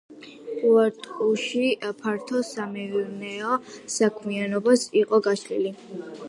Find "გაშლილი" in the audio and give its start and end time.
5.29-5.77